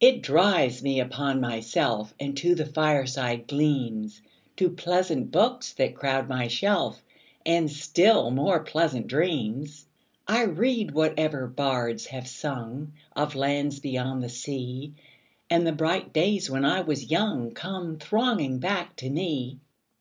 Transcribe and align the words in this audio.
It 0.00 0.24
drives 0.24 0.82
me 0.82 0.98
in 0.98 1.06
upon 1.06 1.40
myself 1.40 2.08
5 2.08 2.14
And 2.18 2.36
to 2.38 2.56
the 2.56 2.66
fireside 2.66 3.46
gleams, 3.46 4.20
To 4.56 4.68
pleasant 4.68 5.30
books 5.30 5.72
that 5.74 5.94
crowd 5.94 6.28
my 6.28 6.48
shelf, 6.48 7.04
And 7.46 7.70
still 7.70 8.32
more 8.32 8.58
pleasant 8.64 9.06
dreams. 9.06 9.86
I 10.26 10.46
read 10.46 10.90
whatever 10.90 11.46
bards 11.46 12.06
have 12.06 12.26
sung 12.26 12.94
Of 13.14 13.36
lands 13.36 13.78
beyond 13.78 14.24
the 14.24 14.28
sea, 14.28 14.94
10 15.48 15.58
And 15.60 15.64
the 15.68 15.72
bright 15.72 16.12
days 16.12 16.50
when 16.50 16.64
I 16.64 16.80
was 16.80 17.12
young 17.12 17.52
Come 17.52 17.98
thronging 17.98 18.58
back 18.58 18.96
to 18.96 19.08
me. 19.10 19.60